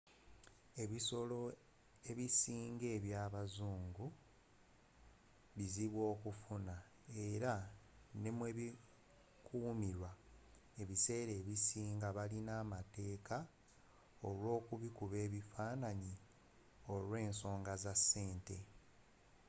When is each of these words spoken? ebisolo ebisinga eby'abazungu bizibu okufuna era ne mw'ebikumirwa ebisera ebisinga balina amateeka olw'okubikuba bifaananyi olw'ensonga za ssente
ebisolo 0.83 1.39
ebisinga 2.11 2.87
eby'abazungu 2.97 4.05
bizibu 5.55 5.99
okufuna 6.13 6.75
era 7.27 7.53
ne 8.21 8.29
mw'ebikumirwa 8.37 10.11
ebisera 10.81 11.31
ebisinga 11.41 12.07
balina 12.17 12.51
amateeka 12.63 13.37
olw'okubikuba 14.27 15.19
bifaananyi 15.33 16.13
olw'ensonga 16.93 17.73
za 17.83 17.93
ssente 17.99 18.57